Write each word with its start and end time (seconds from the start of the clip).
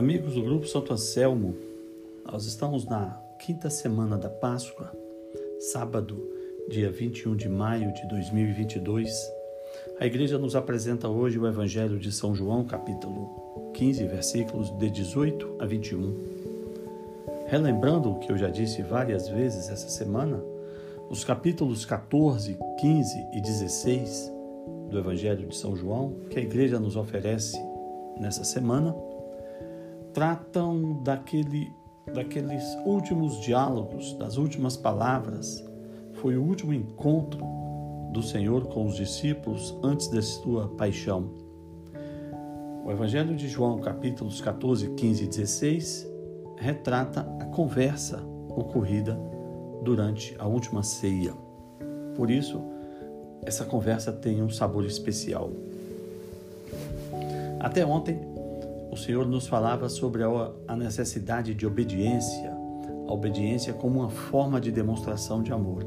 Amigos 0.00 0.32
do 0.32 0.42
Grupo 0.42 0.66
Santo 0.66 0.94
Anselmo, 0.94 1.54
nós 2.24 2.46
estamos 2.46 2.86
na 2.86 3.20
quinta 3.38 3.68
semana 3.68 4.16
da 4.16 4.30
Páscoa, 4.30 4.90
sábado, 5.58 6.26
dia 6.70 6.90
21 6.90 7.36
de 7.36 7.50
maio 7.50 7.92
de 7.92 8.08
2022. 8.08 9.30
A 10.00 10.06
igreja 10.06 10.38
nos 10.38 10.56
apresenta 10.56 11.06
hoje 11.06 11.38
o 11.38 11.46
Evangelho 11.46 11.98
de 11.98 12.10
São 12.10 12.34
João, 12.34 12.64
capítulo 12.64 13.70
15, 13.74 14.06
versículos 14.06 14.70
de 14.78 14.88
18 14.88 15.56
a 15.58 15.66
21. 15.66 16.16
Relembrando 17.48 18.10
o 18.10 18.18
que 18.20 18.32
eu 18.32 18.38
já 18.38 18.48
disse 18.48 18.80
várias 18.80 19.28
vezes 19.28 19.68
essa 19.68 19.90
semana, 19.90 20.42
os 21.10 21.24
capítulos 21.24 21.84
14, 21.84 22.56
15 22.80 23.26
e 23.34 23.40
16 23.42 24.32
do 24.88 24.98
Evangelho 24.98 25.46
de 25.46 25.54
São 25.54 25.76
João, 25.76 26.14
que 26.30 26.38
a 26.38 26.42
igreja 26.42 26.80
nos 26.80 26.96
oferece 26.96 27.62
nessa 28.18 28.44
semana, 28.44 28.96
tratam 30.12 31.02
daquele, 31.02 31.72
daqueles 32.12 32.64
últimos 32.84 33.40
diálogos, 33.40 34.12
das 34.14 34.36
últimas 34.36 34.76
palavras. 34.76 35.64
Foi 36.14 36.36
o 36.36 36.42
último 36.42 36.72
encontro 36.74 37.44
do 38.12 38.22
Senhor 38.22 38.66
com 38.66 38.86
os 38.86 38.96
discípulos 38.96 39.76
antes 39.82 40.08
da 40.08 40.20
sua 40.20 40.68
paixão. 40.68 41.30
O 42.84 42.90
Evangelho 42.90 43.36
de 43.36 43.48
João, 43.48 43.78
capítulos 43.78 44.40
14, 44.40 44.88
15 44.94 45.24
e 45.24 45.26
16, 45.28 46.10
retrata 46.56 47.20
a 47.38 47.44
conversa 47.46 48.22
ocorrida 48.48 49.18
durante 49.82 50.34
a 50.38 50.46
última 50.46 50.82
ceia. 50.82 51.32
Por 52.16 52.30
isso, 52.30 52.60
essa 53.42 53.64
conversa 53.64 54.12
tem 54.12 54.42
um 54.42 54.50
sabor 54.50 54.84
especial. 54.84 55.50
Até 57.60 57.84
ontem, 57.84 58.18
o 58.90 58.96
Senhor 58.96 59.24
nos 59.24 59.46
falava 59.46 59.88
sobre 59.88 60.22
a 60.66 60.76
necessidade 60.76 61.54
de 61.54 61.64
obediência, 61.64 62.52
a 63.06 63.12
obediência 63.12 63.72
como 63.72 64.00
uma 64.00 64.10
forma 64.10 64.60
de 64.60 64.72
demonstração 64.72 65.42
de 65.42 65.52
amor. 65.52 65.84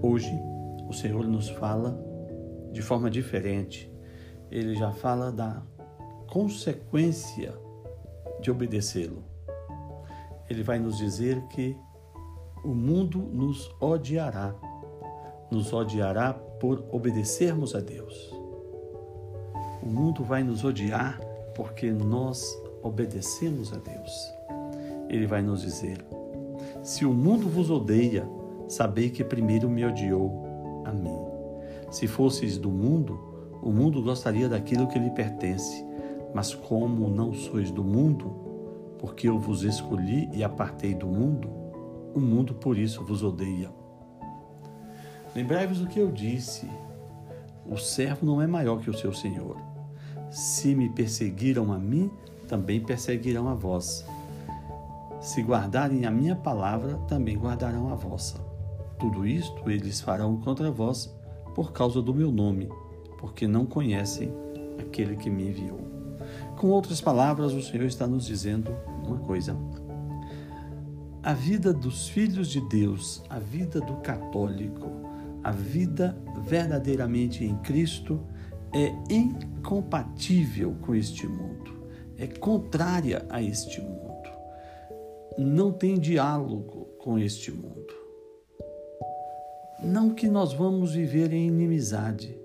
Hoje, 0.00 0.32
o 0.88 0.92
Senhor 0.92 1.26
nos 1.26 1.48
fala 1.48 1.98
de 2.70 2.82
forma 2.82 3.10
diferente. 3.10 3.92
Ele 4.48 4.76
já 4.76 4.92
fala 4.92 5.32
da 5.32 5.60
consequência 6.28 7.52
de 8.40 8.50
obedecê-lo. 8.50 9.24
Ele 10.48 10.62
vai 10.62 10.78
nos 10.78 10.96
dizer 10.98 11.42
que 11.48 11.76
o 12.64 12.74
mundo 12.74 13.18
nos 13.18 13.74
odiará. 13.80 14.54
Nos 15.50 15.72
odiará 15.72 16.32
por 16.32 16.84
obedecermos 16.92 17.74
a 17.74 17.80
Deus. 17.80 18.30
O 19.82 19.86
mundo 19.86 20.22
vai 20.22 20.44
nos 20.44 20.64
odiar 20.64 21.18
porque 21.54 21.90
nós 21.90 22.56
obedecemos 22.82 23.72
a 23.72 23.76
Deus. 23.76 24.34
Ele 25.08 25.26
vai 25.26 25.42
nos 25.42 25.62
dizer: 25.62 26.04
Se 26.82 27.04
o 27.04 27.12
mundo 27.12 27.48
vos 27.48 27.70
odeia, 27.70 28.28
sabei 28.68 29.10
que 29.10 29.24
primeiro 29.24 29.68
me 29.68 29.84
odiou 29.84 30.82
a 30.84 30.92
mim. 30.92 31.18
Se 31.90 32.06
fosseis 32.06 32.58
do 32.58 32.70
mundo, 32.70 33.18
o 33.62 33.70
mundo 33.70 34.02
gostaria 34.02 34.48
daquilo 34.48 34.88
que 34.88 34.98
lhe 34.98 35.10
pertence, 35.10 35.84
mas 36.34 36.54
como 36.54 37.08
não 37.08 37.32
sois 37.32 37.70
do 37.70 37.84
mundo, 37.84 38.30
porque 38.98 39.28
eu 39.28 39.38
vos 39.38 39.62
escolhi 39.62 40.28
e 40.32 40.42
apartei 40.42 40.94
do 40.94 41.06
mundo, 41.06 41.48
o 42.14 42.20
mundo 42.20 42.54
por 42.54 42.76
isso 42.76 43.04
vos 43.04 43.22
odeia. 43.22 43.70
Lembrai-vos 45.34 45.80
do 45.80 45.86
que 45.86 45.98
eu 45.98 46.10
disse: 46.10 46.68
o 47.66 47.76
servo 47.76 48.26
não 48.26 48.42
é 48.42 48.46
maior 48.46 48.80
que 48.80 48.90
o 48.90 48.94
seu 48.94 49.12
senhor. 49.12 49.73
Se 50.34 50.74
me 50.74 50.88
perseguiram 50.88 51.72
a 51.72 51.78
mim, 51.78 52.10
também 52.48 52.80
perseguirão 52.80 53.48
a 53.48 53.54
vós. 53.54 54.04
Se 55.20 55.40
guardarem 55.40 56.06
a 56.06 56.10
minha 56.10 56.34
palavra, 56.34 56.96
também 57.06 57.38
guardarão 57.38 57.92
a 57.92 57.94
vossa. 57.94 58.40
Tudo 58.98 59.24
isto 59.24 59.70
eles 59.70 60.00
farão 60.00 60.36
contra 60.38 60.72
vós 60.72 61.14
por 61.54 61.70
causa 61.70 62.02
do 62.02 62.12
meu 62.12 62.32
nome, 62.32 62.68
porque 63.16 63.46
não 63.46 63.64
conhecem 63.64 64.34
aquele 64.80 65.14
que 65.14 65.30
me 65.30 65.50
enviou. 65.50 65.78
Com 66.56 66.66
outras 66.66 67.00
palavras, 67.00 67.52
o 67.52 67.62
Senhor 67.62 67.86
está 67.86 68.04
nos 68.04 68.26
dizendo 68.26 68.76
uma 69.06 69.18
coisa. 69.18 69.56
A 71.22 71.32
vida 71.32 71.72
dos 71.72 72.08
filhos 72.08 72.48
de 72.48 72.60
Deus, 72.60 73.22
a 73.30 73.38
vida 73.38 73.80
do 73.80 73.98
católico, 73.98 74.90
a 75.44 75.52
vida 75.52 76.18
verdadeiramente 76.42 77.44
em 77.44 77.54
Cristo 77.58 78.20
é 78.74 78.92
incompatível 79.08 80.74
com 80.82 80.94
este 80.94 81.28
mundo, 81.28 81.86
é 82.18 82.26
contrária 82.26 83.24
a 83.28 83.40
este 83.40 83.80
mundo, 83.80 84.28
não 85.38 85.70
tem 85.70 85.98
diálogo 85.98 86.86
com 86.98 87.16
este 87.16 87.52
mundo. 87.52 87.94
Não 89.82 90.10
que 90.10 90.26
nós 90.28 90.52
vamos 90.52 90.94
viver 90.94 91.32
em 91.32 91.46
inimizade, 91.46 92.36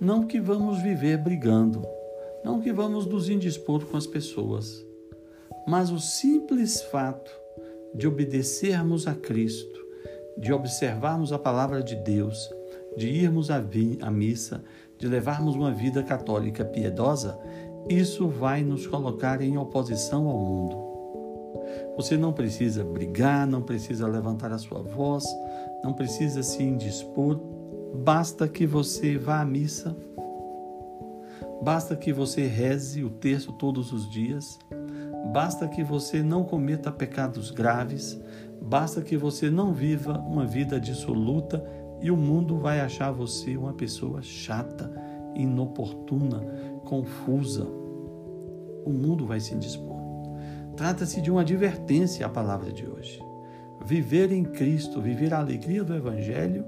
não 0.00 0.26
que 0.26 0.40
vamos 0.40 0.82
viver 0.82 1.16
brigando, 1.18 1.86
não 2.44 2.60
que 2.60 2.72
vamos 2.72 3.06
nos 3.06 3.28
indispor 3.28 3.84
com 3.86 3.96
as 3.96 4.06
pessoas, 4.06 4.84
mas 5.66 5.90
o 5.90 5.98
simples 5.98 6.82
fato 6.82 7.30
de 7.94 8.06
obedecermos 8.06 9.06
a 9.06 9.14
Cristo, 9.14 9.80
de 10.36 10.52
observarmos 10.52 11.32
a 11.32 11.38
palavra 11.38 11.82
de 11.82 11.96
Deus, 11.96 12.50
de 12.96 13.08
irmos 13.08 13.50
à 13.50 13.60
missa, 14.10 14.64
de 15.00 15.08
levarmos 15.08 15.56
uma 15.56 15.72
vida 15.72 16.02
católica 16.02 16.62
piedosa, 16.62 17.40
isso 17.88 18.28
vai 18.28 18.62
nos 18.62 18.86
colocar 18.86 19.40
em 19.40 19.56
oposição 19.56 20.28
ao 20.28 20.38
mundo. 20.38 20.76
Você 21.96 22.16
não 22.16 22.32
precisa 22.32 22.84
brigar, 22.84 23.46
não 23.46 23.62
precisa 23.62 24.06
levantar 24.06 24.52
a 24.52 24.58
sua 24.58 24.82
voz, 24.82 25.24
não 25.82 25.94
precisa 25.94 26.42
se 26.42 26.62
indispor, 26.62 27.40
basta 27.94 28.46
que 28.46 28.66
você 28.66 29.16
vá 29.16 29.40
à 29.40 29.44
missa, 29.44 29.96
basta 31.62 31.96
que 31.96 32.12
você 32.12 32.46
reze 32.46 33.02
o 33.02 33.10
terço 33.10 33.52
todos 33.54 33.92
os 33.92 34.10
dias, 34.10 34.58
basta 35.32 35.66
que 35.66 35.82
você 35.82 36.22
não 36.22 36.44
cometa 36.44 36.92
pecados 36.92 37.50
graves, 37.50 38.20
basta 38.60 39.00
que 39.00 39.16
você 39.16 39.50
não 39.50 39.72
viva 39.72 40.18
uma 40.18 40.46
vida 40.46 40.78
dissoluta 40.78 41.64
e 42.00 42.10
o 42.10 42.16
mundo 42.16 42.56
vai 42.56 42.80
achar 42.80 43.12
você 43.12 43.56
uma 43.56 43.74
pessoa 43.74 44.22
chata, 44.22 44.90
inoportuna, 45.34 46.40
confusa. 46.84 47.64
O 48.84 48.90
mundo 48.90 49.26
vai 49.26 49.38
se 49.38 49.54
indispor. 49.54 50.00
Trata-se 50.76 51.20
de 51.20 51.30
uma 51.30 51.42
advertência 51.42 52.24
à 52.24 52.28
palavra 52.28 52.72
de 52.72 52.86
hoje. 52.86 53.22
Viver 53.84 54.32
em 54.32 54.44
Cristo, 54.44 55.00
viver 55.00 55.34
a 55.34 55.38
alegria 55.38 55.84
do 55.84 55.94
Evangelho, 55.94 56.64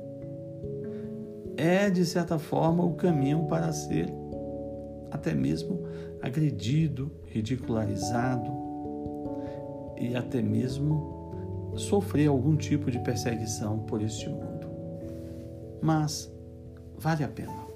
é, 1.57 1.89
de 1.89 2.05
certa 2.05 2.39
forma, 2.39 2.85
o 2.85 2.95
caminho 2.95 3.47
para 3.47 3.73
ser 3.73 4.13
até 5.11 5.35
mesmo 5.35 5.83
agredido, 6.21 7.11
ridicularizado 7.27 8.51
e 9.99 10.15
até 10.15 10.43
mesmo 10.43 11.73
sofrer 11.77 12.29
algum 12.29 12.57
tipo 12.57 12.91
de 12.91 12.99
perseguição 12.99 13.79
por 13.81 14.03
este 14.03 14.29
mundo 14.29 14.52
mas 15.83 16.33
vale 16.97 17.25
a 17.25 17.29
pena. 17.29 17.67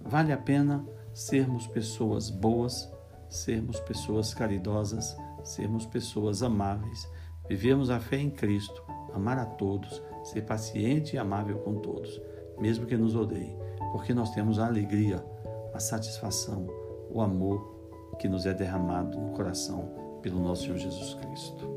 Vale 0.00 0.32
a 0.32 0.38
pena 0.38 0.84
sermos 1.12 1.66
pessoas 1.66 2.30
boas, 2.30 2.90
sermos 3.28 3.78
pessoas 3.80 4.32
caridosas, 4.32 5.16
sermos 5.44 5.86
pessoas 5.86 6.42
amáveis, 6.42 7.08
vivermos 7.48 7.90
a 7.90 8.00
fé 8.00 8.18
em 8.18 8.30
Cristo, 8.30 8.82
amar 9.12 9.38
a 9.38 9.46
todos, 9.46 10.02
ser 10.24 10.42
paciente 10.42 11.14
e 11.14 11.18
amável 11.18 11.58
com 11.58 11.76
todos, 11.76 12.20
mesmo 12.58 12.86
que 12.86 12.96
nos 12.96 13.14
odeiem, 13.14 13.56
porque 13.92 14.12
nós 14.12 14.30
temos 14.30 14.58
a 14.58 14.66
alegria, 14.66 15.24
a 15.72 15.78
satisfação, 15.78 16.66
o 17.10 17.20
amor 17.20 17.76
que 18.18 18.28
nos 18.28 18.46
é 18.46 18.54
derramado 18.54 19.18
no 19.18 19.32
coração 19.32 20.18
pelo 20.22 20.40
nosso 20.40 20.64
Senhor 20.64 20.78
Jesus 20.78 21.14
Cristo. 21.14 21.76